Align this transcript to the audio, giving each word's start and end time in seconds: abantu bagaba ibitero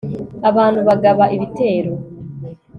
abantu 0.49 0.79
bagaba 0.87 1.25
ibitero 1.35 1.93